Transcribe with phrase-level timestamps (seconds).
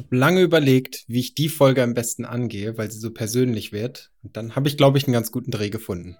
[0.00, 4.10] habe lange überlegt, wie ich die Folge am besten angehe, weil sie so persönlich wird.
[4.22, 6.16] Und dann habe ich, glaube ich, einen ganz guten Dreh gefunden.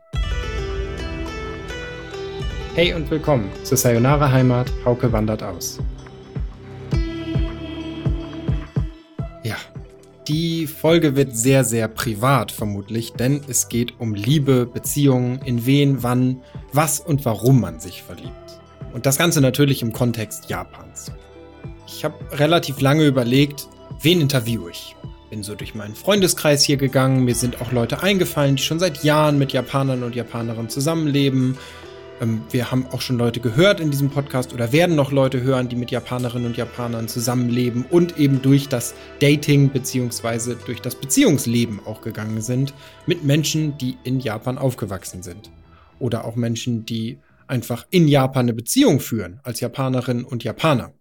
[2.74, 4.70] Hey und willkommen zur Sayonara Heimat.
[4.84, 5.78] Hauke wandert aus.
[9.42, 9.56] Ja,
[10.28, 16.02] die Folge wird sehr, sehr privat vermutlich, denn es geht um Liebe, Beziehungen, in wen,
[16.02, 16.42] wann,
[16.74, 18.30] was und warum man sich verliebt.
[18.92, 21.12] Und das Ganze natürlich im Kontext Japans.
[21.92, 23.68] Ich habe relativ lange überlegt,
[24.00, 24.96] wen interviewe ich.
[25.28, 27.24] Bin so durch meinen Freundeskreis hier gegangen.
[27.24, 31.58] Mir sind auch Leute eingefallen, die schon seit Jahren mit Japanern und Japanerinnen zusammenleben.
[32.20, 35.68] Ähm, wir haben auch schon Leute gehört in diesem Podcast oder werden noch Leute hören,
[35.68, 40.54] die mit Japanerinnen und Japanern zusammenleben und eben durch das Dating bzw.
[40.64, 42.72] durch das Beziehungsleben auch gegangen sind
[43.06, 45.50] mit Menschen, die in Japan aufgewachsen sind.
[45.98, 50.92] Oder auch Menschen, die einfach in Japan eine Beziehung führen als Japanerin und Japaner.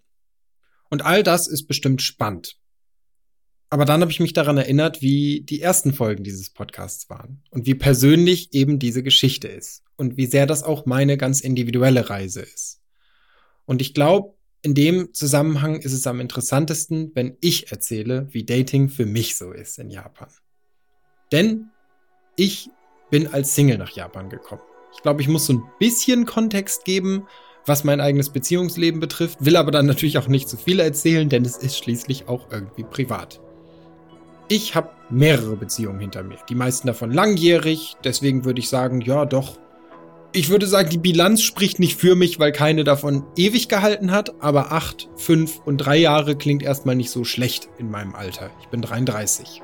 [0.90, 2.58] Und all das ist bestimmt spannend.
[3.70, 7.68] Aber dann habe ich mich daran erinnert, wie die ersten Folgen dieses Podcasts waren und
[7.68, 12.42] wie persönlich eben diese Geschichte ist und wie sehr das auch meine ganz individuelle Reise
[12.42, 12.82] ist.
[13.66, 18.90] Und ich glaube, in dem Zusammenhang ist es am interessantesten, wenn ich erzähle, wie Dating
[18.90, 20.30] für mich so ist in Japan.
[21.32, 21.70] Denn
[22.36, 22.70] ich
[23.12, 24.62] bin als Single nach Japan gekommen.
[24.94, 27.28] Ich glaube, ich muss so ein bisschen Kontext geben,
[27.70, 31.46] was mein eigenes Beziehungsleben betrifft, will aber dann natürlich auch nicht zu viel erzählen, denn
[31.46, 33.40] es ist schließlich auch irgendwie privat.
[34.50, 39.26] Ich habe mehrere Beziehungen hinter mir, die meisten davon langjährig, deswegen würde ich sagen, ja
[39.26, 39.58] doch.
[40.32, 44.34] Ich würde sagen, die Bilanz spricht nicht für mich, weil keine davon ewig gehalten hat,
[44.42, 48.50] aber acht, fünf und drei Jahre klingt erstmal nicht so schlecht in meinem Alter.
[48.62, 49.62] Ich bin 33.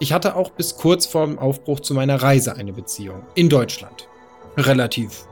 [0.00, 4.08] Ich hatte auch bis kurz vorm Aufbruch zu meiner Reise eine Beziehung in Deutschland.
[4.56, 5.26] Relativ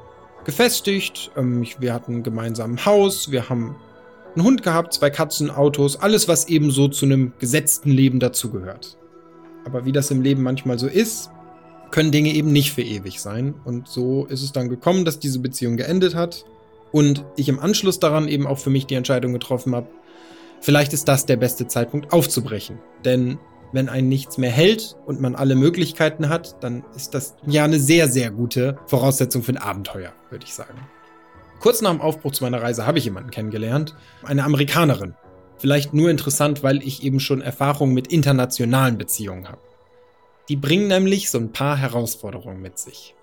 [0.45, 1.31] gefestigt.
[1.37, 3.77] Ähm, wir hatten gemeinsam ein Haus, wir haben
[4.35, 8.97] einen Hund gehabt, zwei Katzen, Autos, alles, was eben so zu einem gesetzten Leben dazugehört.
[9.65, 11.31] Aber wie das im Leben manchmal so ist,
[11.91, 13.55] können Dinge eben nicht für ewig sein.
[13.65, 16.45] Und so ist es dann gekommen, dass diese Beziehung geendet hat
[16.91, 19.89] und ich im Anschluss daran eben auch für mich die Entscheidung getroffen habe,
[20.61, 22.79] vielleicht ist das der beste Zeitpunkt aufzubrechen.
[23.05, 23.39] Denn
[23.75, 27.81] wenn einen nichts mehr hält und man alle Möglichkeiten hat, dann ist das ja eine
[27.81, 30.79] sehr, sehr gute Voraussetzung für ein Abenteuer, würde ich sagen.
[31.59, 35.15] Kurz nach dem Aufbruch zu meiner Reise habe ich jemanden kennengelernt, eine Amerikanerin.
[35.59, 39.61] Vielleicht nur interessant, weil ich eben schon Erfahrung mit internationalen Beziehungen habe.
[40.49, 43.15] Die bringen nämlich so ein paar Herausforderungen mit sich.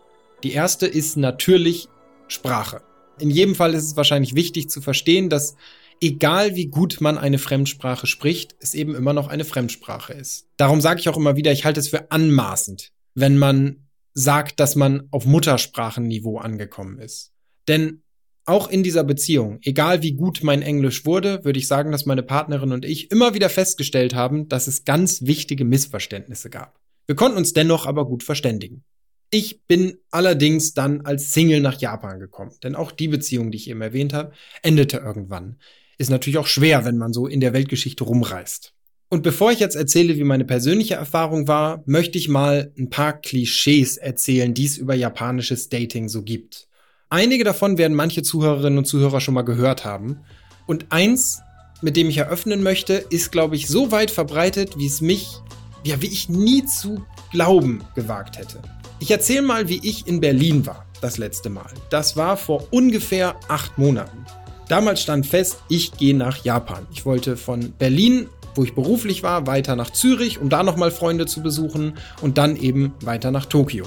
[0.43, 1.87] Die erste ist natürlich
[2.27, 2.81] Sprache.
[3.19, 5.55] In jedem Fall ist es wahrscheinlich wichtig zu verstehen, dass
[6.01, 10.47] egal wie gut man eine Fremdsprache spricht, es eben immer noch eine Fremdsprache ist.
[10.57, 14.75] Darum sage ich auch immer wieder, ich halte es für anmaßend, wenn man sagt, dass
[14.75, 17.31] man auf Muttersprachenniveau angekommen ist.
[17.67, 18.01] Denn
[18.45, 22.23] auch in dieser Beziehung, egal wie gut mein Englisch wurde, würde ich sagen, dass meine
[22.23, 26.79] Partnerin und ich immer wieder festgestellt haben, dass es ganz wichtige Missverständnisse gab.
[27.05, 28.83] Wir konnten uns dennoch aber gut verständigen.
[29.29, 33.69] Ich bin allerdings dann als Single nach Japan gekommen, denn auch die Beziehung, die ich
[33.69, 35.57] eben erwähnt habe, endete irgendwann
[36.01, 38.73] ist natürlich auch schwer, wenn man so in der Weltgeschichte rumreist.
[39.09, 43.13] Und bevor ich jetzt erzähle, wie meine persönliche Erfahrung war, möchte ich mal ein paar
[43.13, 46.67] Klischees erzählen, die es über japanisches Dating so gibt.
[47.09, 50.21] Einige davon werden manche Zuhörerinnen und Zuhörer schon mal gehört haben.
[50.65, 51.41] Und eins,
[51.81, 55.27] mit dem ich eröffnen möchte, ist, glaube ich, so weit verbreitet, wie es mich,
[55.83, 58.61] ja, wie ich nie zu glauben gewagt hätte.
[58.99, 61.73] Ich erzähle mal, wie ich in Berlin war, das letzte Mal.
[61.89, 64.25] Das war vor ungefähr acht Monaten.
[64.71, 66.87] Damals stand fest, ich gehe nach Japan.
[66.93, 71.25] Ich wollte von Berlin, wo ich beruflich war, weiter nach Zürich, um da nochmal Freunde
[71.25, 73.83] zu besuchen und dann eben weiter nach Tokio.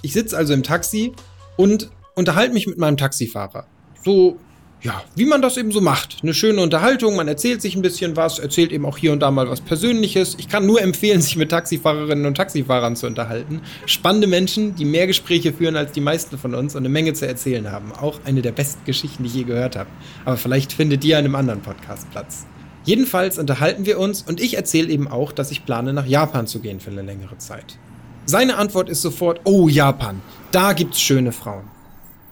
[0.00, 1.12] Ich sitze also im Taxi
[1.56, 3.66] und unterhalte mich mit meinem Taxifahrer.
[4.04, 4.38] So
[4.82, 6.18] ja, wie man das eben so macht.
[6.22, 9.30] Eine schöne Unterhaltung, man erzählt sich ein bisschen was, erzählt eben auch hier und da
[9.30, 10.36] mal was Persönliches.
[10.38, 13.60] Ich kann nur empfehlen, sich mit Taxifahrerinnen und Taxifahrern zu unterhalten.
[13.86, 17.26] Spannende Menschen, die mehr Gespräche führen als die meisten von uns und eine Menge zu
[17.26, 17.92] erzählen haben.
[17.92, 19.90] Auch eine der besten Geschichten, die ich je gehört habe.
[20.24, 22.46] Aber vielleicht findet ihr an einem anderen Podcast Platz.
[22.84, 26.60] Jedenfalls unterhalten wir uns und ich erzähle eben auch, dass ich plane, nach Japan zu
[26.60, 27.78] gehen für eine längere Zeit.
[28.24, 30.22] Seine Antwort ist sofort, oh Japan,
[30.52, 31.64] da gibt's schöne Frauen.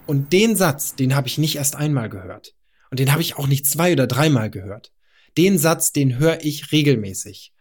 [0.07, 2.55] Und den Satz, den habe ich nicht erst einmal gehört.
[2.89, 4.91] Und den habe ich auch nicht zwei oder dreimal gehört.
[5.37, 7.53] Den Satz, den höre ich regelmäßig.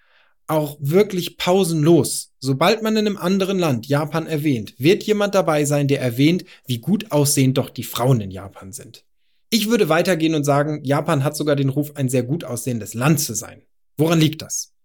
[0.47, 2.33] Auch wirklich pausenlos.
[2.39, 6.79] Sobald man in einem anderen Land Japan erwähnt, wird jemand dabei sein, der erwähnt, wie
[6.79, 9.05] gut aussehend doch die Frauen in Japan sind.
[9.51, 13.21] Ich würde weitergehen und sagen, Japan hat sogar den Ruf, ein sehr gut aussehendes Land
[13.21, 13.63] zu sein.
[13.97, 14.76] Woran liegt das?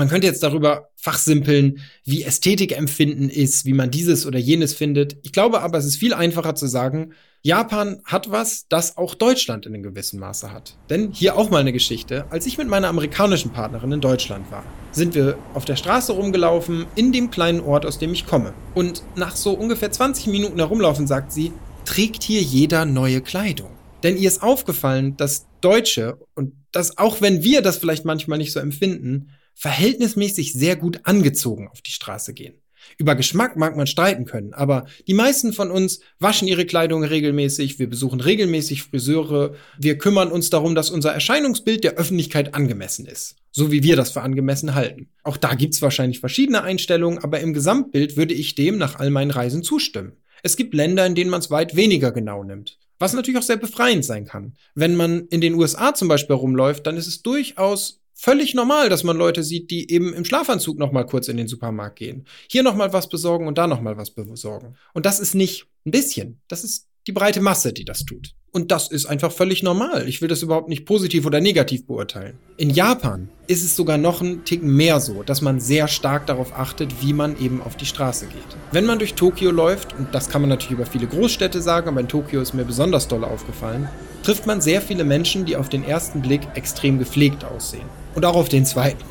[0.00, 5.18] Man könnte jetzt darüber fachsimpeln, wie Ästhetikempfinden ist, wie man dieses oder jenes findet.
[5.24, 7.12] Ich glaube aber, es ist viel einfacher zu sagen,
[7.42, 10.78] Japan hat was, das auch Deutschland in einem gewissen Maße hat.
[10.88, 12.24] Denn hier auch mal eine Geschichte.
[12.30, 16.86] Als ich mit meiner amerikanischen Partnerin in Deutschland war, sind wir auf der Straße rumgelaufen,
[16.96, 18.54] in dem kleinen Ort, aus dem ich komme.
[18.74, 21.52] Und nach so ungefähr 20 Minuten herumlaufen sagt sie,
[21.84, 23.68] trägt hier jeder neue Kleidung.
[24.02, 28.52] Denn ihr ist aufgefallen, dass Deutsche, und das auch wenn wir das vielleicht manchmal nicht
[28.52, 32.54] so empfinden, verhältnismäßig sehr gut angezogen auf die Straße gehen.
[32.96, 37.78] Über Geschmack mag man streiten können, aber die meisten von uns waschen ihre Kleidung regelmäßig,
[37.78, 43.36] wir besuchen regelmäßig Friseure, wir kümmern uns darum, dass unser Erscheinungsbild der Öffentlichkeit angemessen ist,
[43.50, 45.10] so wie wir das für angemessen halten.
[45.24, 49.30] Auch da gibt's wahrscheinlich verschiedene Einstellungen, aber im Gesamtbild würde ich dem nach all meinen
[49.30, 50.12] Reisen zustimmen.
[50.42, 52.78] Es gibt Länder, in denen man es weit weniger genau nimmt.
[52.98, 54.54] Was natürlich auch sehr befreiend sein kann.
[54.74, 59.02] Wenn man in den USA zum Beispiel rumläuft, dann ist es durchaus völlig normal, dass
[59.02, 62.26] man Leute sieht, die eben im Schlafanzug noch mal kurz in den Supermarkt gehen.
[62.50, 64.76] Hier noch mal was besorgen und da noch mal was besorgen.
[64.92, 66.40] Und das ist nicht ein bisschen.
[66.46, 68.34] Das ist die breite Masse, die das tut.
[68.52, 70.08] Und das ist einfach völlig normal.
[70.08, 72.36] Ich will das überhaupt nicht positiv oder negativ beurteilen.
[72.56, 76.52] In Japan ist es sogar noch ein Ticken mehr so, dass man sehr stark darauf
[76.52, 78.56] achtet, wie man eben auf die Straße geht.
[78.72, 82.00] Wenn man durch Tokio läuft, und das kann man natürlich über viele Großstädte sagen, aber
[82.00, 83.88] in Tokio ist mir besonders doll aufgefallen,
[84.24, 87.99] trifft man sehr viele Menschen, die auf den ersten Blick extrem gepflegt aussehen.
[88.20, 89.02] Und auch auf den zweiten.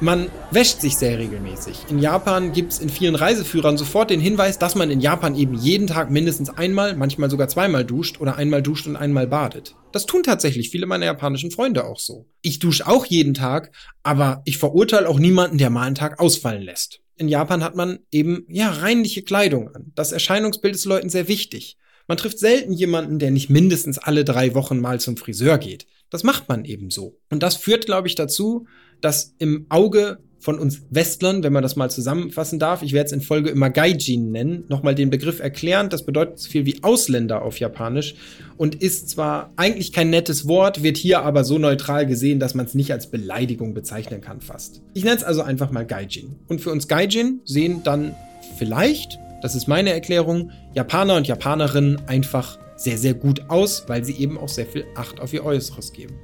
[0.00, 1.84] Man wäscht sich sehr regelmäßig.
[1.90, 5.52] In Japan gibt es in vielen Reiseführern sofort den Hinweis, dass man in Japan eben
[5.52, 9.74] jeden Tag mindestens einmal, manchmal sogar zweimal duscht oder einmal duscht und einmal badet.
[9.92, 12.24] Das tun tatsächlich viele meiner japanischen Freunde auch so.
[12.40, 13.72] Ich dusche auch jeden Tag,
[14.02, 17.00] aber ich verurteile auch niemanden, der mal einen Tag ausfallen lässt.
[17.18, 19.92] In Japan hat man eben, ja, reinliche Kleidung an.
[19.96, 21.76] Das Erscheinungsbild ist Leuten sehr wichtig.
[22.08, 25.86] Man trifft selten jemanden, der nicht mindestens alle drei Wochen mal zum Friseur geht.
[26.12, 27.18] Das macht man eben so.
[27.30, 28.66] Und das führt, glaube ich, dazu,
[29.00, 33.12] dass im Auge von uns Westlern, wenn man das mal zusammenfassen darf, ich werde es
[33.12, 35.88] in Folge immer Gaijin nennen, nochmal den Begriff erklären.
[35.88, 38.16] Das bedeutet so viel wie Ausländer auf Japanisch
[38.58, 42.66] und ist zwar eigentlich kein nettes Wort, wird hier aber so neutral gesehen, dass man
[42.66, 44.82] es nicht als Beleidigung bezeichnen kann fast.
[44.94, 46.36] Ich nenne es also einfach mal Gaijin.
[46.48, 48.14] Und für uns Gaijin sehen dann
[48.58, 54.14] vielleicht, das ist meine Erklärung, Japaner und Japanerinnen einfach sehr, sehr gut aus, weil sie
[54.14, 56.14] eben auch sehr viel Acht auf ihr Äußeres geben.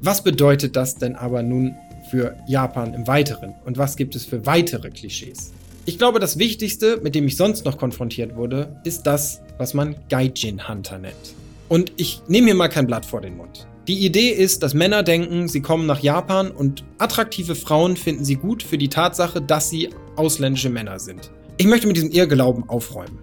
[0.00, 1.74] Was bedeutet das denn aber nun
[2.10, 3.54] für Japan im Weiteren?
[3.64, 5.52] Und was gibt es für weitere Klischees?
[5.84, 9.96] Ich glaube, das Wichtigste, mit dem ich sonst noch konfrontiert wurde, ist das, was man
[10.08, 11.34] Gaijin Hunter nennt.
[11.68, 13.66] Und ich nehme hier mal kein Blatt vor den Mund.
[13.88, 18.36] Die Idee ist, dass Männer denken, sie kommen nach Japan und attraktive Frauen finden sie
[18.36, 21.32] gut für die Tatsache, dass sie ausländische Männer sind.
[21.56, 23.18] Ich möchte mit diesem Irrglauben aufräumen.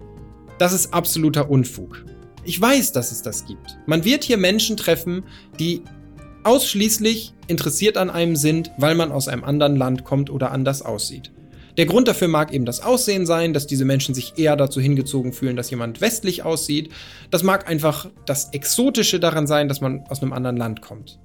[0.58, 2.04] Das ist absoluter Unfug.
[2.44, 3.78] Ich weiß, dass es das gibt.
[3.86, 5.24] Man wird hier Menschen treffen,
[5.58, 5.82] die
[6.44, 11.32] ausschließlich interessiert an einem sind, weil man aus einem anderen Land kommt oder anders aussieht.
[11.76, 15.32] Der Grund dafür mag eben das Aussehen sein, dass diese Menschen sich eher dazu hingezogen
[15.32, 16.90] fühlen, dass jemand westlich aussieht.
[17.30, 21.18] Das mag einfach das Exotische daran sein, dass man aus einem anderen Land kommt.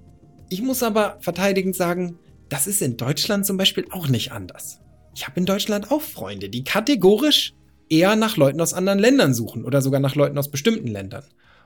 [0.49, 2.19] Ich muss aber verteidigend sagen,
[2.49, 4.79] das ist in Deutschland zum Beispiel auch nicht anders.
[5.15, 7.53] Ich habe in Deutschland auch Freunde, die kategorisch
[7.89, 11.23] eher nach Leuten aus anderen Ländern suchen oder sogar nach Leuten aus bestimmten Ländern.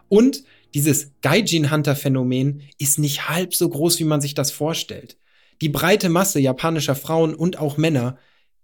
[0.07, 0.43] Und
[0.73, 5.17] dieses Gaijin-Hunter-Phänomen ist nicht halb so groß, wie man sich das vorstellt.
[5.61, 8.17] Die breite Masse japanischer Frauen und auch Männer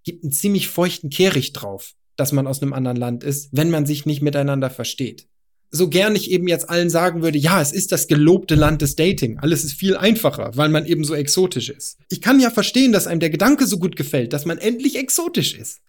[0.04, 3.86] gibt einen ziemlich feuchten Kehricht drauf, dass man aus einem anderen Land ist, wenn man
[3.86, 5.28] sich nicht miteinander versteht.
[5.72, 8.96] So gern ich eben jetzt allen sagen würde, ja, es ist das gelobte Land des
[8.96, 9.40] Dating.
[9.40, 11.98] Alles ist viel einfacher, weil man eben so exotisch ist.
[12.10, 15.54] Ich kann ja verstehen, dass einem der Gedanke so gut gefällt, dass man endlich exotisch
[15.56, 15.82] ist.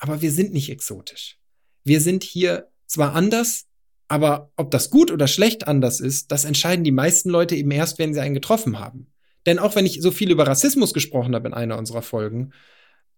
[0.00, 1.38] Aber wir sind nicht exotisch.
[1.84, 3.66] Wir sind hier zwar anders,
[4.08, 7.98] aber ob das gut oder schlecht anders ist, das entscheiden die meisten Leute eben erst,
[7.98, 9.06] wenn sie einen getroffen haben.
[9.46, 12.52] Denn auch wenn ich so viel über Rassismus gesprochen habe in einer unserer Folgen,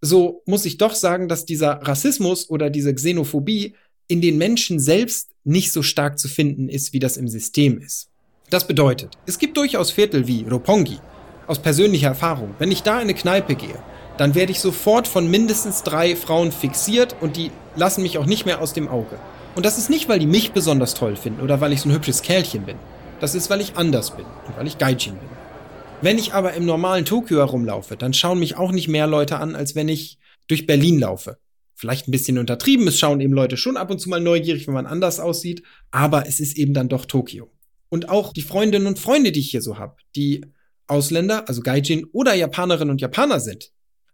[0.00, 3.74] so muss ich doch sagen, dass dieser Rassismus oder diese Xenophobie
[4.08, 8.10] in den Menschen selbst nicht so stark zu finden ist, wie das im System ist.
[8.50, 10.98] Das bedeutet, es gibt durchaus Viertel wie Roppongi.
[11.46, 13.82] Aus persönlicher Erfahrung, wenn ich da in eine Kneipe gehe
[14.18, 18.46] dann werde ich sofort von mindestens drei Frauen fixiert und die lassen mich auch nicht
[18.46, 19.18] mehr aus dem Auge.
[19.54, 21.94] Und das ist nicht, weil die mich besonders toll finden oder weil ich so ein
[21.94, 22.76] hübsches Kerlchen bin.
[23.20, 25.28] Das ist, weil ich anders bin und weil ich Gaijin bin.
[26.00, 29.54] Wenn ich aber im normalen Tokio herumlaufe, dann schauen mich auch nicht mehr Leute an,
[29.54, 31.38] als wenn ich durch Berlin laufe.
[31.74, 34.74] Vielleicht ein bisschen untertrieben, es schauen eben Leute schon ab und zu mal neugierig, wenn
[34.74, 37.50] man anders aussieht, aber es ist eben dann doch Tokio.
[37.88, 40.44] Und auch die Freundinnen und Freunde, die ich hier so habe, die
[40.86, 43.71] Ausländer, also Gaijin oder Japanerinnen und Japaner sind,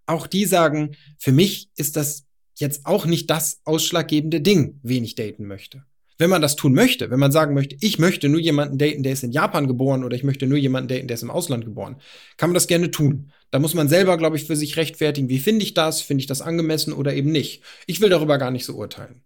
[0.09, 2.25] auch die sagen, für mich ist das
[2.55, 5.85] jetzt auch nicht das ausschlaggebende Ding, wen ich daten möchte.
[6.21, 9.12] Wenn man das tun möchte, wenn man sagen möchte, ich möchte nur jemanden daten, der
[9.12, 11.97] ist in Japan geboren oder ich möchte nur jemanden daten, der ist im Ausland geboren,
[12.37, 13.31] kann man das gerne tun.
[13.53, 16.27] Da muss man selber, glaube ich, für sich rechtfertigen, wie finde ich das, finde ich
[16.27, 17.62] das angemessen oder eben nicht.
[17.87, 19.23] Ich will darüber gar nicht so urteilen.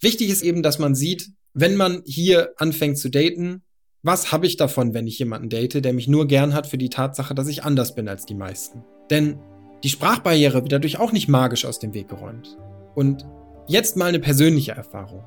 [0.00, 3.62] Wichtig ist eben, dass man sieht, wenn man hier anfängt zu daten,
[4.02, 6.90] was habe ich davon, wenn ich jemanden date, der mich nur gern hat für die
[6.90, 8.84] Tatsache, dass ich anders bin als die meisten?
[9.10, 9.38] Denn
[9.84, 12.56] die Sprachbarriere wird dadurch auch nicht magisch aus dem Weg geräumt.
[12.96, 13.24] Und
[13.68, 15.22] jetzt mal eine persönliche Erfahrung.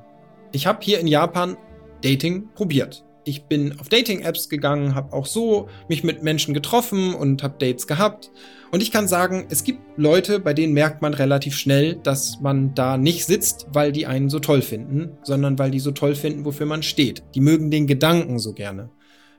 [0.52, 1.56] Ich habe hier in Japan
[2.02, 7.42] Dating probiert ich bin auf Dating-Apps gegangen, habe auch so mich mit Menschen getroffen und
[7.42, 8.30] habe Dates gehabt.
[8.70, 12.74] Und ich kann sagen, es gibt Leute, bei denen merkt man relativ schnell, dass man
[12.74, 16.44] da nicht sitzt, weil die einen so toll finden, sondern weil die so toll finden,
[16.44, 17.22] wofür man steht.
[17.34, 18.90] Die mögen den Gedanken so gerne.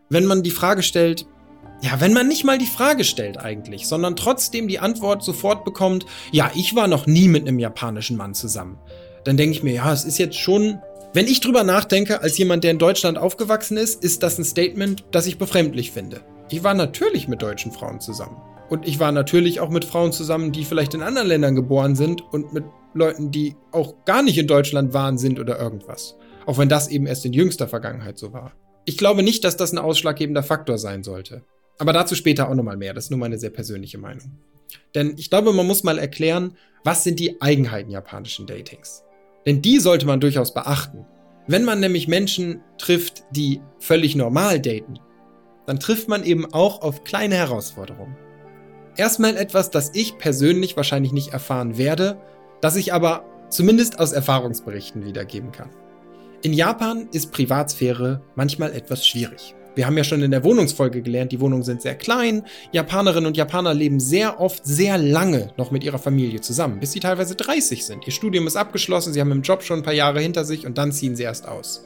[0.10, 1.26] Wenn man die Frage stellt,
[1.82, 6.06] ja, wenn man nicht mal die Frage stellt eigentlich, sondern trotzdem die Antwort sofort bekommt,
[6.32, 8.78] ja, ich war noch nie mit einem japanischen Mann zusammen,
[9.24, 10.80] dann denke ich mir, ja, es ist jetzt schon
[11.12, 15.06] wenn ich drüber nachdenke, als jemand, der in Deutschland aufgewachsen ist, ist das ein Statement,
[15.10, 16.22] das ich befremdlich finde.
[16.52, 18.38] Ich war natürlich mit deutschen Frauen zusammen.
[18.70, 22.22] Und ich war natürlich auch mit Frauen zusammen, die vielleicht in anderen Ländern geboren sind
[22.32, 26.16] und mit Leuten, die auch gar nicht in Deutschland waren, sind oder irgendwas.
[26.46, 28.52] Auch wenn das eben erst in jüngster Vergangenheit so war.
[28.86, 31.44] Ich glaube nicht, dass das ein ausschlaggebender Faktor sein sollte.
[31.80, 32.94] Aber dazu später auch nochmal mehr.
[32.94, 34.32] Das ist nur meine sehr persönliche Meinung.
[34.94, 39.04] Denn ich glaube, man muss mal erklären, was sind die Eigenheiten japanischen Datings.
[39.46, 41.06] Denn die sollte man durchaus beachten.
[41.48, 45.00] Wenn man nämlich Menschen trifft, die völlig normal daten,
[45.66, 48.16] dann trifft man eben auch auf kleine Herausforderungen.
[48.98, 52.20] Erstmal etwas, das ich persönlich wahrscheinlich nicht erfahren werde,
[52.62, 55.70] das ich aber zumindest aus Erfahrungsberichten wiedergeben kann.
[56.42, 59.56] In Japan ist Privatsphäre manchmal etwas schwierig.
[59.76, 62.44] Wir haben ja schon in der Wohnungsfolge gelernt, die Wohnungen sind sehr klein.
[62.72, 67.00] Japanerinnen und Japaner leben sehr oft sehr lange noch mit ihrer Familie zusammen, bis sie
[67.00, 68.06] teilweise 30 sind.
[68.06, 70.78] Ihr Studium ist abgeschlossen, sie haben im Job schon ein paar Jahre hinter sich und
[70.78, 71.86] dann ziehen sie erst aus.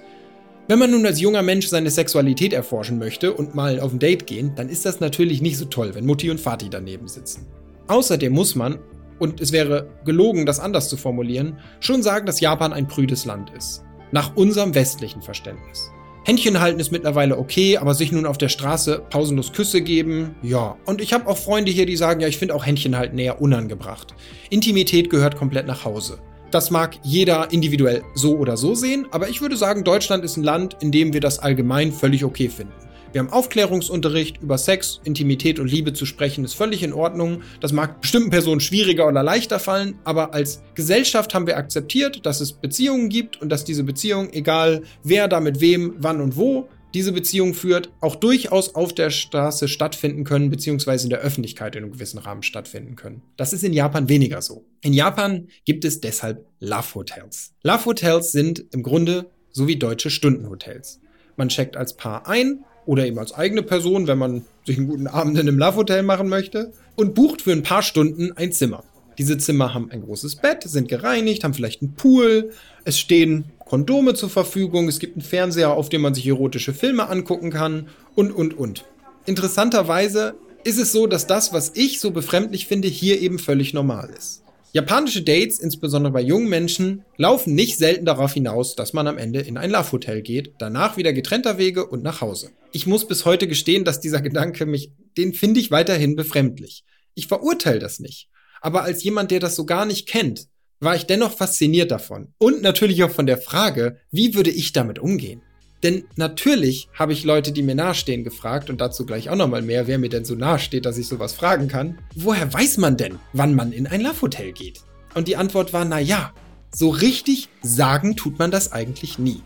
[0.67, 4.25] Wenn man nun als junger Mensch seine Sexualität erforschen möchte und mal auf ein Date
[4.25, 7.45] gehen, dann ist das natürlich nicht so toll, wenn Mutti und Vati daneben sitzen.
[7.87, 8.79] Außerdem muss man,
[9.19, 13.51] und es wäre gelogen, das anders zu formulieren, schon sagen, dass Japan ein prüdes Land
[13.57, 13.83] ist.
[14.13, 15.91] Nach unserem westlichen Verständnis.
[16.25, 20.77] Händchen halten ist mittlerweile okay, aber sich nun auf der Straße pausenlos Küsse geben, ja.
[20.85, 23.41] Und ich habe auch Freunde hier, die sagen, ja, ich finde auch Händchen halten eher
[23.41, 24.15] unangebracht.
[24.49, 26.19] Intimität gehört komplett nach Hause.
[26.49, 30.43] Das mag jeder individuell so oder so sehen, aber ich würde sagen, Deutschland ist ein
[30.43, 32.73] Land, in dem wir das allgemein völlig okay finden.
[33.13, 37.43] Wir haben Aufklärungsunterricht über Sex, Intimität und Liebe zu sprechen, ist völlig in Ordnung.
[37.61, 42.41] Das mag bestimmten Personen schwieriger oder leichter fallen, aber als Gesellschaft haben wir akzeptiert, dass
[42.41, 46.67] es Beziehungen gibt und dass diese Beziehungen, egal wer da mit wem, wann und wo,
[46.95, 51.83] diese Beziehung führt, auch durchaus auf der Straße stattfinden können, beziehungsweise in der Öffentlichkeit in
[51.83, 53.21] einem gewissen Rahmen stattfinden können.
[53.37, 54.65] Das ist in Japan weniger so.
[54.81, 57.53] In Japan gibt es deshalb Love Hotels.
[57.61, 60.99] Love Hotels sind im Grunde so wie deutsche Stundenhotels.
[61.35, 65.07] Man checkt als Paar ein, oder eben als eigene Person, wenn man sich einen guten
[65.07, 68.83] Abend in einem Love-Hotel machen möchte und bucht für ein paar Stunden ein Zimmer.
[69.17, 72.51] Diese Zimmer haben ein großes Bett, sind gereinigt, haben vielleicht einen Pool,
[72.83, 77.09] es stehen Kondome zur Verfügung, es gibt einen Fernseher, auf dem man sich erotische Filme
[77.09, 78.85] angucken kann und, und, und.
[79.25, 84.09] Interessanterweise ist es so, dass das, was ich so befremdlich finde, hier eben völlig normal
[84.17, 84.42] ist.
[84.75, 89.39] Japanische Dates, insbesondere bei jungen Menschen, laufen nicht selten darauf hinaus, dass man am Ende
[89.39, 92.49] in ein Love-Hotel geht, danach wieder getrennter Wege und nach Hause.
[92.71, 96.85] Ich muss bis heute gestehen, dass dieser Gedanke mich, den finde ich weiterhin befremdlich.
[97.13, 98.29] Ich verurteile das nicht.
[98.61, 100.47] Aber als jemand, der das so gar nicht kennt,
[100.79, 102.33] war ich dennoch fasziniert davon.
[102.39, 105.43] Und natürlich auch von der Frage, wie würde ich damit umgehen?
[105.83, 109.85] Denn natürlich habe ich Leute, die mir nahestehen, gefragt und dazu gleich auch nochmal mehr,
[109.85, 111.99] wer mir denn so nahesteht, dass ich sowas fragen kann.
[112.15, 114.81] Woher weiß man denn, wann man in ein Love-Hotel geht?
[115.13, 116.33] Und die Antwort war, na ja,
[116.73, 119.41] so richtig sagen tut man das eigentlich nie.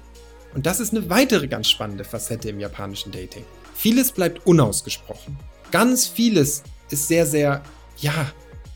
[0.53, 3.43] Und das ist eine weitere ganz spannende Facette im japanischen Dating.
[3.73, 5.37] Vieles bleibt unausgesprochen.
[5.71, 7.63] Ganz vieles ist sehr, sehr,
[7.97, 8.31] ja,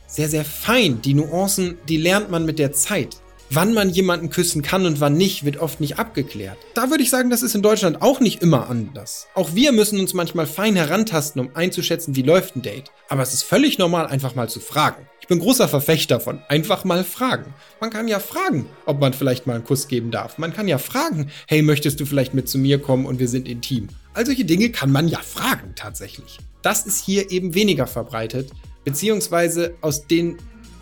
[0.07, 1.01] sehr, sehr fein.
[1.01, 3.17] Die Nuancen, die lernt man mit der Zeit.
[3.53, 6.57] Wann man jemanden küssen kann und wann nicht, wird oft nicht abgeklärt.
[6.73, 9.27] Da würde ich sagen, das ist in Deutschland auch nicht immer anders.
[9.35, 12.91] Auch wir müssen uns manchmal fein herantasten, um einzuschätzen, wie läuft ein Date.
[13.09, 15.05] Aber es ist völlig normal, einfach mal zu fragen.
[15.19, 17.53] Ich bin großer Verfechter von einfach mal fragen.
[17.81, 20.37] Man kann ja fragen, ob man vielleicht mal einen Kuss geben darf.
[20.37, 23.49] Man kann ja fragen, hey, möchtest du vielleicht mit zu mir kommen und wir sind
[23.49, 23.89] intim.
[24.13, 26.37] All solche Dinge kann man ja fragen tatsächlich.
[26.61, 28.49] Das ist hier eben weniger verbreitet,
[28.85, 30.37] beziehungsweise aus den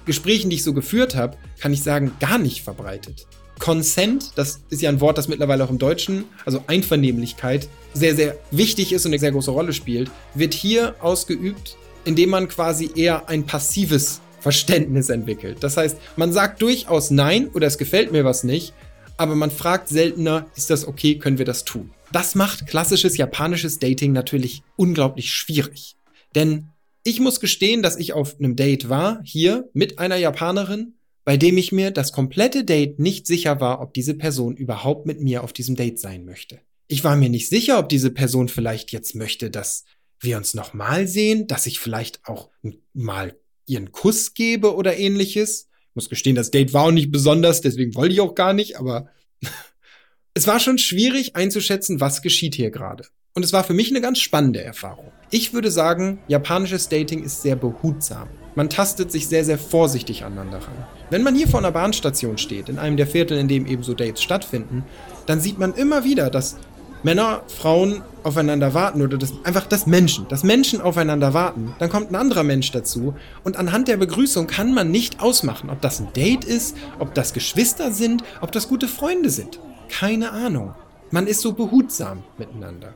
[0.09, 3.27] Gesprächen, die ich so geführt habe, kann ich sagen, gar nicht verbreitet.
[3.59, 8.35] Consent, das ist ja ein Wort, das mittlerweile auch im Deutschen, also Einvernehmlichkeit, sehr, sehr
[8.49, 13.29] wichtig ist und eine sehr große Rolle spielt, wird hier ausgeübt, indem man quasi eher
[13.29, 15.57] ein passives Verständnis entwickelt.
[15.59, 18.73] Das heißt, man sagt durchaus Nein oder es gefällt mir was nicht,
[19.17, 21.91] aber man fragt seltener, ist das okay, können wir das tun?
[22.11, 25.95] Das macht klassisches japanisches Dating natürlich unglaublich schwierig.
[26.33, 26.69] Denn
[27.09, 31.57] ich muss gestehen, dass ich auf einem Date war, hier mit einer Japanerin, bei dem
[31.57, 35.53] ich mir das komplette Date nicht sicher war, ob diese Person überhaupt mit mir auf
[35.53, 36.59] diesem Date sein möchte.
[36.87, 39.83] Ich war mir nicht sicher, ob diese Person vielleicht jetzt möchte, dass
[40.19, 42.49] wir uns nochmal sehen, dass ich vielleicht auch
[42.93, 43.35] mal
[43.65, 45.67] ihren Kuss gebe oder ähnliches.
[45.89, 48.77] Ich muss gestehen, das Date war auch nicht besonders, deswegen wollte ich auch gar nicht,
[48.77, 49.09] aber
[50.33, 53.05] es war schon schwierig einzuschätzen, was geschieht hier gerade.
[53.39, 55.13] Und es war für mich eine ganz spannende Erfahrung.
[55.29, 58.27] Ich würde sagen, japanisches Dating ist sehr behutsam.
[58.53, 60.85] Man tastet sich sehr, sehr vorsichtig aneinander ran.
[61.09, 63.93] Wenn man hier vor einer Bahnstation steht, in einem der Viertel, in dem eben so
[63.93, 64.83] Dates stattfinden,
[65.25, 66.57] dann sieht man immer wieder, dass
[67.01, 71.73] Männer, Frauen aufeinander warten oder das, einfach das Menschen, dass Menschen aufeinander warten.
[71.79, 73.13] Dann kommt ein anderer Mensch dazu
[73.45, 77.31] und anhand der Begrüßung kann man nicht ausmachen, ob das ein Date ist, ob das
[77.31, 79.61] Geschwister sind, ob das gute Freunde sind.
[79.87, 80.73] Keine Ahnung.
[81.09, 82.93] Man ist so behutsam miteinander.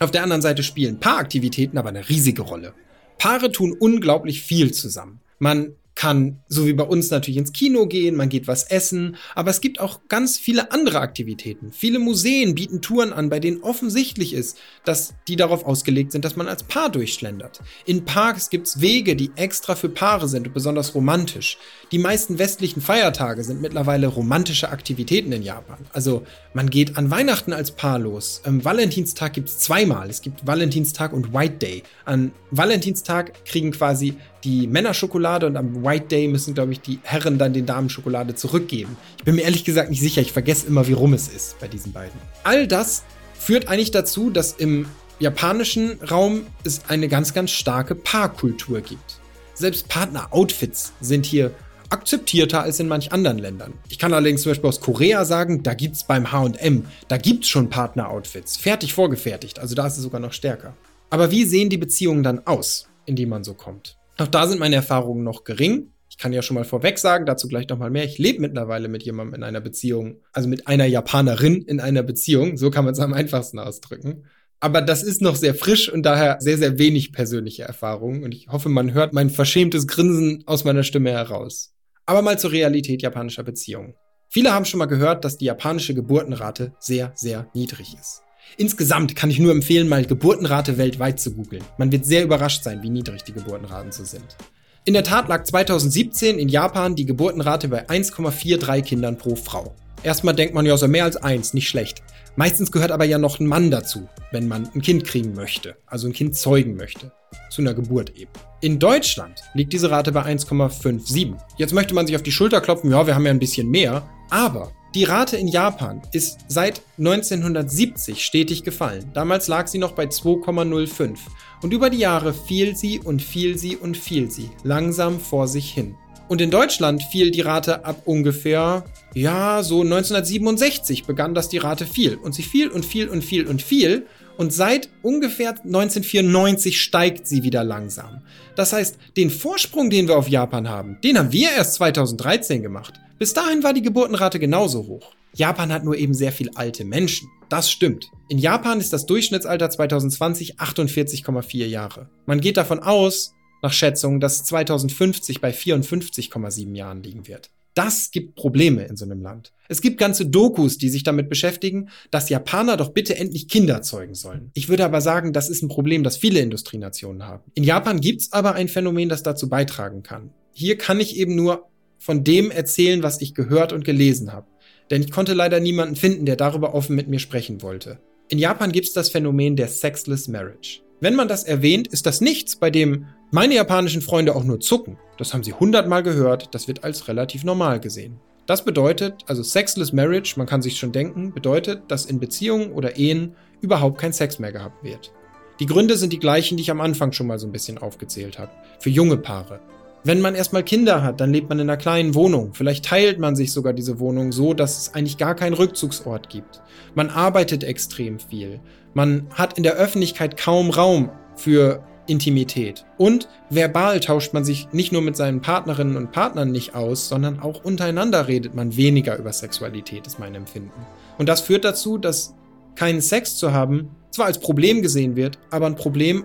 [0.00, 2.74] Auf der anderen Seite spielen Paaraktivitäten aber eine riesige Rolle.
[3.18, 5.20] Paare tun unglaublich viel zusammen.
[5.38, 9.50] Man kann, so wie bei uns natürlich ins Kino gehen, man geht was essen, aber
[9.50, 11.72] es gibt auch ganz viele andere Aktivitäten.
[11.72, 16.36] Viele Museen bieten Touren an, bei denen offensichtlich ist, dass die darauf ausgelegt sind, dass
[16.36, 17.60] man als Paar durchschlendert.
[17.86, 21.58] In Parks gibt's Wege, die extra für Paare sind und besonders romantisch.
[21.92, 25.78] Die meisten westlichen Feiertage sind mittlerweile romantische Aktivitäten in Japan.
[25.92, 26.24] Also
[26.54, 28.40] man geht an Weihnachten als Paar los.
[28.44, 30.10] Am Valentinstag gibt's zweimal.
[30.10, 31.82] Es gibt Valentinstag und White Day.
[32.04, 36.98] An Valentinstag kriegen quasi die Männer Schokolade und am White Day müssen, glaube ich, die
[37.02, 38.96] Herren dann den Damen Schokolade zurückgeben.
[39.18, 41.68] Ich bin mir ehrlich gesagt nicht sicher, ich vergesse immer, wie rum es ist bei
[41.68, 42.18] diesen beiden.
[42.42, 43.04] All das
[43.38, 44.86] führt eigentlich dazu, dass im
[45.18, 49.20] japanischen Raum es eine ganz, ganz starke Paarkultur gibt.
[49.54, 51.52] Selbst Partner-Outfits sind hier
[51.90, 53.74] akzeptierter als in manch anderen Ländern.
[53.88, 57.44] Ich kann allerdings zum Beispiel aus Korea sagen, da gibt es beim H&M, da gibt
[57.44, 60.74] es schon Partner-Outfits, fertig vorgefertigt, also da ist es sogar noch stärker.
[61.10, 63.96] Aber wie sehen die Beziehungen dann aus, in die man so kommt?
[64.16, 65.90] Auch da sind meine Erfahrungen noch gering.
[66.08, 68.04] Ich kann ja schon mal vorweg sagen, dazu gleich noch mal mehr.
[68.04, 72.56] Ich lebe mittlerweile mit jemandem in einer Beziehung, also mit einer Japanerin in einer Beziehung.
[72.56, 74.24] So kann man es am einfachsten ausdrücken.
[74.60, 78.22] Aber das ist noch sehr frisch und daher sehr, sehr wenig persönliche Erfahrungen.
[78.22, 81.74] Und ich hoffe, man hört mein verschämtes Grinsen aus meiner Stimme heraus.
[82.06, 83.94] Aber mal zur Realität japanischer Beziehungen.
[84.30, 88.23] Viele haben schon mal gehört, dass die japanische Geburtenrate sehr, sehr niedrig ist.
[88.56, 91.64] Insgesamt kann ich nur empfehlen, mal Geburtenrate weltweit zu googeln.
[91.78, 94.36] Man wird sehr überrascht sein, wie niedrig die Geburtenraten so sind.
[94.84, 99.74] In der Tat lag 2017 in Japan die Geburtenrate bei 1,43 Kindern pro Frau.
[100.02, 102.02] Erstmal denkt man ja so mehr als eins, nicht schlecht.
[102.36, 106.06] Meistens gehört aber ja noch ein Mann dazu, wenn man ein Kind kriegen möchte, also
[106.06, 107.12] ein Kind zeugen möchte.
[107.50, 108.30] Zu einer Geburt eben.
[108.60, 111.34] In Deutschland liegt diese Rate bei 1,57.
[111.56, 114.06] Jetzt möchte man sich auf die Schulter klopfen, ja, wir haben ja ein bisschen mehr,
[114.28, 119.10] aber die Rate in Japan ist seit 1970 stetig gefallen.
[119.12, 121.18] Damals lag sie noch bei 2,05.
[121.62, 125.72] Und über die Jahre fiel sie und fiel sie und fiel sie langsam vor sich
[125.72, 125.96] hin.
[126.28, 131.86] Und in Deutschland fiel die Rate ab ungefähr, ja, so 1967 begann das die Rate
[131.86, 132.16] fiel.
[132.16, 134.06] Und sie fiel und fiel und fiel und fiel.
[134.36, 138.22] Und seit ungefähr 1994 steigt sie wieder langsam.
[138.54, 143.00] Das heißt, den Vorsprung, den wir auf Japan haben, den haben wir erst 2013 gemacht.
[143.18, 145.12] Bis dahin war die Geburtenrate genauso hoch.
[145.34, 147.28] Japan hat nur eben sehr viel alte Menschen.
[147.48, 148.10] Das stimmt.
[148.28, 152.08] In Japan ist das Durchschnittsalter 2020 48,4 Jahre.
[152.26, 157.50] Man geht davon aus, nach Schätzungen, dass 2050 bei 54,7 Jahren liegen wird.
[157.74, 159.52] Das gibt Probleme in so einem Land.
[159.68, 164.14] Es gibt ganze Dokus, die sich damit beschäftigen, dass Japaner doch bitte endlich Kinder zeugen
[164.14, 164.50] sollen.
[164.54, 167.42] Ich würde aber sagen, das ist ein Problem, das viele Industrienationen haben.
[167.54, 170.30] In Japan gibt's aber ein Phänomen, das dazu beitragen kann.
[170.52, 171.68] Hier kann ich eben nur
[172.04, 174.46] von dem erzählen, was ich gehört und gelesen habe.
[174.90, 177.98] Denn ich konnte leider niemanden finden, der darüber offen mit mir sprechen wollte.
[178.28, 180.80] In Japan gibt es das Phänomen der Sexless Marriage.
[181.00, 184.98] Wenn man das erwähnt, ist das nichts, bei dem meine japanischen Freunde auch nur zucken.
[185.16, 188.20] Das haben sie hundertmal gehört, das wird als relativ normal gesehen.
[188.44, 192.98] Das bedeutet, also Sexless Marriage, man kann sich schon denken, bedeutet, dass in Beziehungen oder
[192.98, 195.10] Ehen überhaupt kein Sex mehr gehabt wird.
[195.58, 198.38] Die Gründe sind die gleichen, die ich am Anfang schon mal so ein bisschen aufgezählt
[198.38, 198.52] habe.
[198.78, 199.60] Für junge Paare.
[200.06, 202.52] Wenn man erstmal Kinder hat, dann lebt man in einer kleinen Wohnung.
[202.52, 206.60] Vielleicht teilt man sich sogar diese Wohnung so, dass es eigentlich gar keinen Rückzugsort gibt.
[206.94, 208.60] Man arbeitet extrem viel.
[208.92, 212.84] Man hat in der Öffentlichkeit kaum Raum für Intimität.
[212.98, 217.40] Und verbal tauscht man sich nicht nur mit seinen Partnerinnen und Partnern nicht aus, sondern
[217.40, 220.84] auch untereinander redet man weniger über Sexualität, ist mein Empfinden.
[221.16, 222.34] Und das führt dazu, dass
[222.74, 226.24] keinen Sex zu haben zwar als Problem gesehen wird, aber ein Problem,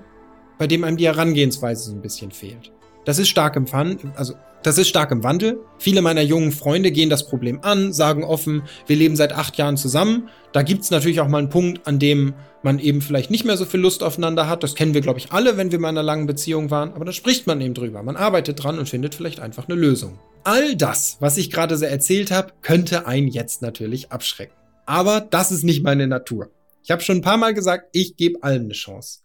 [0.58, 2.74] bei dem einem die Herangehensweise so ein bisschen fehlt.
[3.06, 5.60] Das ist stark im Fun, also das ist stark im Wandel.
[5.78, 9.78] Viele meiner jungen Freunde gehen das Problem an, sagen offen, wir leben seit acht Jahren
[9.78, 10.28] zusammen.
[10.52, 13.64] Da gibt's natürlich auch mal einen Punkt, an dem man eben vielleicht nicht mehr so
[13.64, 14.64] viel Lust aufeinander hat.
[14.64, 16.92] Das kennen wir, glaube ich, alle, wenn wir mal in einer langen Beziehung waren.
[16.92, 18.04] Aber da spricht man eben drüber.
[18.04, 20.20] Man arbeitet dran und findet vielleicht einfach eine Lösung.
[20.44, 24.56] All das, was ich gerade so erzählt habe, könnte einen jetzt natürlich abschrecken.
[24.86, 26.50] Aber das ist nicht meine Natur.
[26.84, 29.20] Ich habe schon ein paar Mal gesagt, ich gebe allen eine Chance.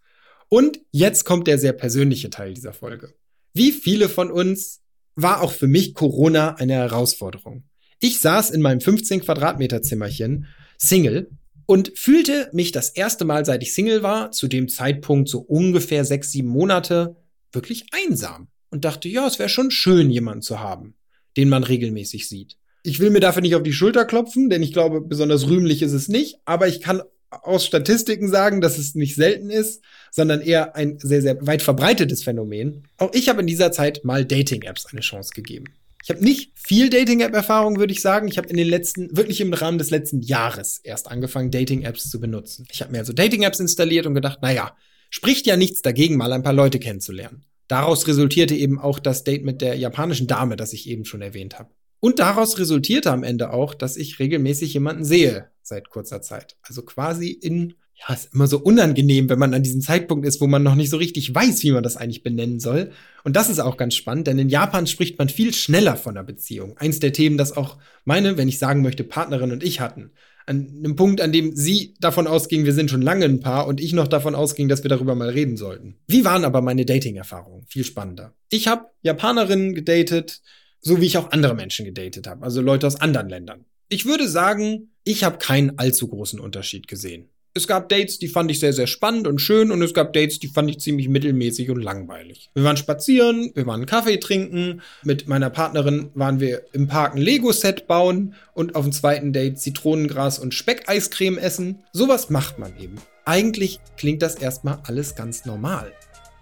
[0.47, 3.13] Und jetzt kommt der sehr persönliche Teil dieser Folge.
[3.55, 4.81] Wie viele von uns
[5.15, 7.63] war auch für mich Corona eine Herausforderung.
[8.01, 11.29] Ich saß in meinem 15 Quadratmeter Zimmerchen, Single,
[11.65, 16.03] und fühlte mich das erste Mal, seit ich Single war, zu dem Zeitpunkt so ungefähr
[16.03, 17.15] sechs, sieben Monate,
[17.53, 18.49] wirklich einsam.
[18.71, 20.95] Und dachte, ja, es wäre schon schön, jemanden zu haben,
[21.37, 22.57] den man regelmäßig sieht.
[22.83, 25.93] Ich will mir dafür nicht auf die Schulter klopfen, denn ich glaube, besonders rühmlich ist
[25.93, 30.75] es nicht, aber ich kann aus Statistiken sagen, dass es nicht selten ist, sondern eher
[30.75, 32.87] ein sehr, sehr weit verbreitetes Phänomen.
[32.97, 35.65] Auch ich habe in dieser Zeit mal Dating-Apps eine Chance gegeben.
[36.03, 38.27] Ich habe nicht viel Dating-App-Erfahrung, würde ich sagen.
[38.27, 42.19] Ich habe in den letzten, wirklich im Rahmen des letzten Jahres erst angefangen, Dating-Apps zu
[42.19, 42.67] benutzen.
[42.71, 44.75] Ich habe mir also Dating-Apps installiert und gedacht, naja,
[45.09, 47.43] spricht ja nichts dagegen, mal ein paar Leute kennenzulernen.
[47.67, 51.57] Daraus resultierte eben auch das Date mit der japanischen Dame, das ich eben schon erwähnt
[51.57, 51.71] habe.
[52.05, 56.55] Und daraus resultierte am Ende auch, dass ich regelmäßig jemanden sehe seit kurzer Zeit.
[56.61, 60.45] Also quasi in, ja, ist immer so unangenehm, wenn man an diesem Zeitpunkt ist, wo
[60.45, 62.91] man noch nicht so richtig weiß, wie man das eigentlich benennen soll.
[63.23, 66.23] Und das ist auch ganz spannend, denn in Japan spricht man viel schneller von einer
[66.23, 66.77] Beziehung.
[66.77, 70.11] Eins der Themen, das auch meine, wenn ich sagen möchte, Partnerin und ich hatten.
[70.45, 73.81] An einem Punkt, an dem sie davon ausging, wir sind schon lange ein Paar und
[73.81, 75.95] ich noch davon ausging, dass wir darüber mal reden sollten.
[76.05, 77.65] Wie waren aber meine Dating-Erfahrungen?
[77.65, 78.35] Viel spannender.
[78.51, 80.43] Ich habe Japanerinnen gedatet,
[80.85, 83.65] so wie ich auch andere Menschen gedatet habe, also Leute aus anderen Ländern.
[83.89, 87.29] Ich würde sagen, ich habe keinen allzu großen Unterschied gesehen.
[87.55, 90.39] Es gab Dates, die fand ich sehr, sehr spannend und schön und es gab Dates,
[90.39, 92.49] die fand ich ziemlich mittelmäßig und langweilig.
[92.53, 97.21] Wir waren spazieren, wir waren Kaffee trinken, mit meiner Partnerin waren wir im Park ein
[97.21, 101.83] Lego-Set bauen und auf dem zweiten Date Zitronengras und Speckeiscreme essen.
[101.93, 102.97] Sowas macht man eben.
[103.23, 105.91] Eigentlich klingt das erstmal alles ganz normal.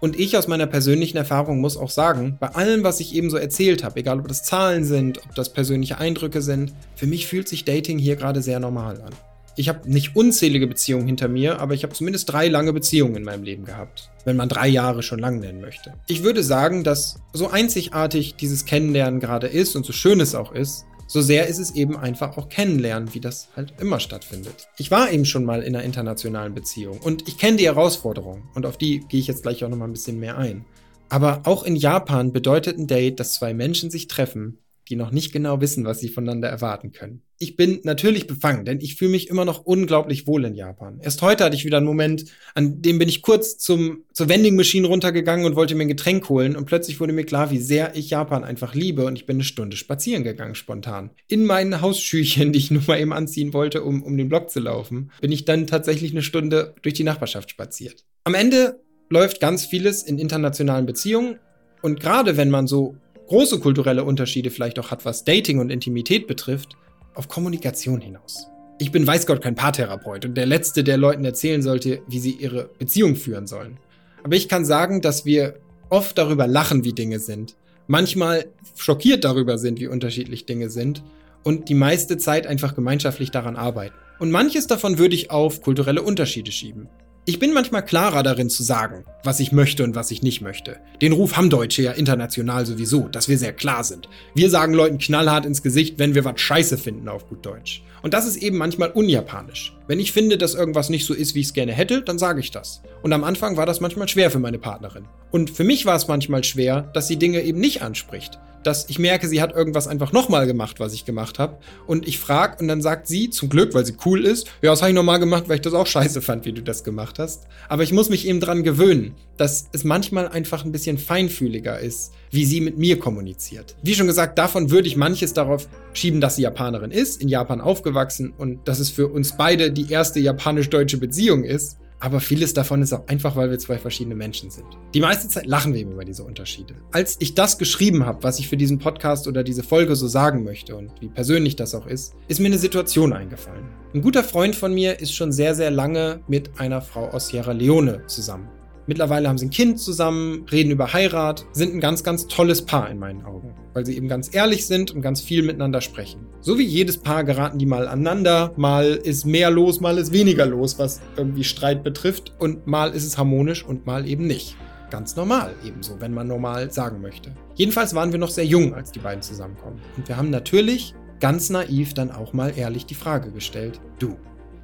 [0.00, 3.36] Und ich aus meiner persönlichen Erfahrung muss auch sagen, bei allem, was ich eben so
[3.36, 7.48] erzählt habe, egal ob das Zahlen sind, ob das persönliche Eindrücke sind, für mich fühlt
[7.48, 9.12] sich Dating hier gerade sehr normal an.
[9.56, 13.22] Ich habe nicht unzählige Beziehungen hinter mir, aber ich habe zumindest drei lange Beziehungen in
[13.22, 15.92] meinem Leben gehabt, wenn man drei Jahre schon lang nennen möchte.
[16.08, 20.52] Ich würde sagen, dass so einzigartig dieses Kennenlernen gerade ist und so schön es auch
[20.52, 24.68] ist, so sehr ist es eben einfach auch kennenlernen, wie das halt immer stattfindet.
[24.76, 28.66] Ich war eben schon mal in einer internationalen Beziehung und ich kenne die Herausforderungen und
[28.66, 30.64] auf die gehe ich jetzt gleich auch noch mal ein bisschen mehr ein.
[31.08, 35.32] Aber auch in Japan bedeutet ein Date, dass zwei Menschen sich treffen, die noch nicht
[35.32, 37.22] genau wissen, was sie voneinander erwarten können.
[37.38, 41.00] Ich bin natürlich befangen, denn ich fühle mich immer noch unglaublich wohl in Japan.
[41.02, 44.54] Erst heute hatte ich wieder einen Moment, an dem bin ich kurz zum, zur Vending
[44.54, 47.96] Machine runtergegangen und wollte mir ein Getränk holen und plötzlich wurde mir klar, wie sehr
[47.96, 51.10] ich Japan einfach liebe und ich bin eine Stunde spazieren gegangen spontan.
[51.26, 54.60] In meinen Hausschüchen, die ich nur mal eben anziehen wollte, um, um den Block zu
[54.60, 58.04] laufen, bin ich dann tatsächlich eine Stunde durch die Nachbarschaft spaziert.
[58.24, 61.38] Am Ende läuft ganz vieles in internationalen Beziehungen
[61.82, 66.26] und gerade wenn man so große kulturelle Unterschiede vielleicht auch hat, was Dating und Intimität
[66.26, 66.76] betrifft,
[67.14, 68.48] auf Kommunikation hinaus.
[68.78, 72.32] Ich bin weiß Gott kein Paartherapeut und der Letzte, der Leuten erzählen sollte, wie sie
[72.32, 73.78] ihre Beziehung führen sollen.
[74.24, 75.60] Aber ich kann sagen, dass wir
[75.90, 77.56] oft darüber lachen, wie Dinge sind,
[77.86, 81.04] manchmal schockiert darüber sind, wie unterschiedlich Dinge sind
[81.44, 83.94] und die meiste Zeit einfach gemeinschaftlich daran arbeiten.
[84.18, 86.88] Und manches davon würde ich auf kulturelle Unterschiede schieben.
[87.26, 90.76] Ich bin manchmal klarer darin zu sagen, was ich möchte und was ich nicht möchte.
[91.00, 94.10] Den Ruf haben Deutsche ja international sowieso, dass wir sehr klar sind.
[94.34, 97.82] Wir sagen Leuten knallhart ins Gesicht, wenn wir was scheiße finden auf gut Deutsch.
[98.02, 99.74] Und das ist eben manchmal unjapanisch.
[99.86, 102.40] Wenn ich finde, dass irgendwas nicht so ist, wie ich es gerne hätte, dann sage
[102.40, 102.82] ich das.
[103.02, 105.06] Und am Anfang war das manchmal schwer für meine Partnerin.
[105.30, 108.98] Und für mich war es manchmal schwer, dass sie Dinge eben nicht anspricht dass ich
[108.98, 111.58] merke, sie hat irgendwas einfach nochmal gemacht, was ich gemacht habe.
[111.86, 114.82] Und ich frage und dann sagt sie, zum Glück, weil sie cool ist, ja, das
[114.82, 117.46] habe ich nochmal gemacht, weil ich das auch scheiße fand, wie du das gemacht hast.
[117.68, 122.12] Aber ich muss mich eben dran gewöhnen, dass es manchmal einfach ein bisschen feinfühliger ist,
[122.30, 123.76] wie sie mit mir kommuniziert.
[123.82, 127.60] Wie schon gesagt, davon würde ich manches darauf schieben, dass sie Japanerin ist, in Japan
[127.60, 131.78] aufgewachsen und dass es für uns beide die erste japanisch-deutsche Beziehung ist.
[132.00, 134.66] Aber vieles davon ist auch einfach, weil wir zwei verschiedene Menschen sind.
[134.92, 136.74] Die meiste Zeit lachen wir eben über diese Unterschiede.
[136.92, 140.44] Als ich das geschrieben habe, was ich für diesen Podcast oder diese Folge so sagen
[140.44, 143.64] möchte und wie persönlich das auch ist, ist mir eine Situation eingefallen.
[143.94, 147.52] Ein guter Freund von mir ist schon sehr, sehr lange mit einer Frau aus Sierra
[147.52, 148.48] Leone zusammen.
[148.86, 152.90] Mittlerweile haben sie ein Kind zusammen, reden über Heirat, sind ein ganz, ganz tolles Paar
[152.90, 156.26] in meinen Augen, weil sie eben ganz ehrlich sind und ganz viel miteinander sprechen.
[156.42, 160.44] So wie jedes Paar geraten die mal aneinander, mal ist mehr los, mal ist weniger
[160.44, 164.56] los, was irgendwie Streit betrifft und mal ist es harmonisch und mal eben nicht.
[164.90, 167.34] Ganz normal, ebenso, wenn man normal sagen möchte.
[167.54, 169.80] Jedenfalls waren wir noch sehr jung, als die beiden zusammenkommen.
[169.96, 174.16] Und wir haben natürlich ganz naiv dann auch mal ehrlich die Frage gestellt, du,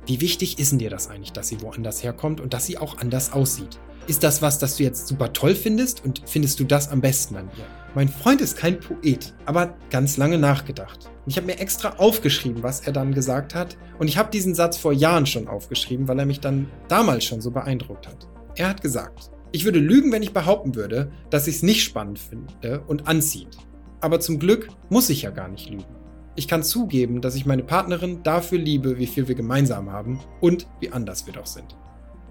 [0.07, 2.99] wie wichtig ist denn dir das eigentlich, dass sie woanders herkommt und dass sie auch
[2.99, 3.79] anders aussieht?
[4.07, 7.37] Ist das was, das du jetzt super toll findest und findest du das am besten
[7.37, 7.65] an ihr?
[7.95, 11.11] Mein Freund ist kein Poet, aber ganz lange nachgedacht.
[11.27, 14.77] Ich habe mir extra aufgeschrieben, was er dann gesagt hat und ich habe diesen Satz
[14.77, 18.27] vor Jahren schon aufgeschrieben, weil er mich dann damals schon so beeindruckt hat.
[18.57, 22.19] Er hat gesagt, ich würde lügen, wenn ich behaupten würde, dass ich es nicht spannend
[22.19, 23.59] finde und anzieht.
[24.01, 26.00] Aber zum Glück muss ich ja gar nicht lügen.
[26.37, 30.67] Ich kann zugeben, dass ich meine Partnerin dafür liebe, wie viel wir gemeinsam haben und
[30.79, 31.77] wie anders wir doch sind.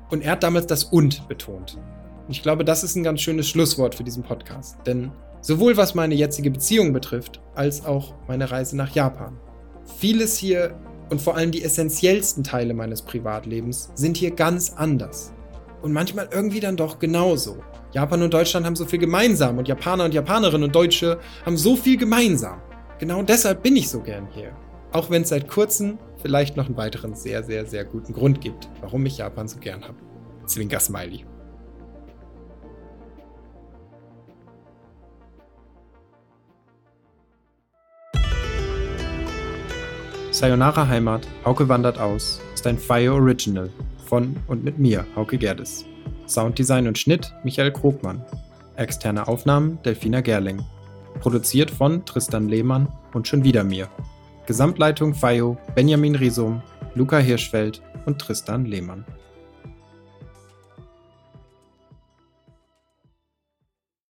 [0.09, 1.77] Und er hat damals das und betont.
[2.25, 4.77] Und ich glaube, das ist ein ganz schönes Schlusswort für diesen Podcast.
[4.85, 9.37] Denn sowohl was meine jetzige Beziehung betrifft, als auch meine Reise nach Japan.
[9.97, 15.33] Vieles hier und vor allem die essentiellsten Teile meines Privatlebens sind hier ganz anders.
[15.81, 17.57] Und manchmal irgendwie dann doch genauso.
[17.91, 21.75] Japan und Deutschland haben so viel gemeinsam und Japaner und Japanerinnen und Deutsche haben so
[21.75, 22.61] viel gemeinsam.
[22.99, 24.51] Genau deshalb bin ich so gern hier.
[24.91, 28.67] Auch wenn es seit kurzem vielleicht noch einen weiteren sehr, sehr, sehr guten Grund gibt,
[28.81, 29.95] warum ich Japan so gern habe.
[30.45, 31.23] Zwinker Smiley.
[40.31, 43.69] Sayonara Heimat, Hauke wandert aus, ist ein Fire Original
[44.05, 45.85] von und mit mir, Hauke Gerdes.
[46.27, 48.23] Sounddesign und Schnitt Michael Krogmann.
[48.75, 50.61] Externe Aufnahmen Delfina Gerling.
[51.19, 53.89] Produziert von Tristan Lehmann und schon wieder mir.
[54.45, 56.61] Gesamtleitung FIO Benjamin Riesom,
[56.95, 59.05] Luca Hirschfeld und Tristan Lehmann.